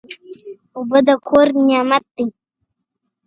[0.75, 2.25] اوبه د کور نعمت دی.